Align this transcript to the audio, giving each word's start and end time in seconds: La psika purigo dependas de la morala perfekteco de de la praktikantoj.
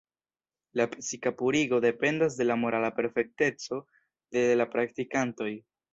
La 0.79 0.85
psika 0.93 1.31
purigo 1.41 1.79
dependas 1.85 2.39
de 2.41 2.47
la 2.49 2.57
morala 2.63 2.91
perfekteco 3.01 3.79
de 3.83 4.47
de 4.53 4.61
la 4.63 4.69
praktikantoj. 4.77 5.53